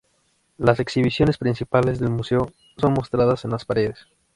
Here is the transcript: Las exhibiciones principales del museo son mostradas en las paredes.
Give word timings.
Las 0.57 0.79
exhibiciones 0.79 1.37
principales 1.37 1.99
del 1.99 2.09
museo 2.09 2.51
son 2.79 2.93
mostradas 2.95 3.45
en 3.45 3.51
las 3.51 3.65
paredes. 3.65 4.07